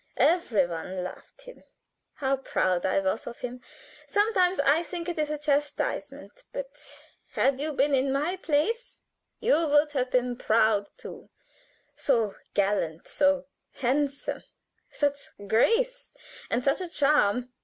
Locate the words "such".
14.89-15.19, 16.63-16.81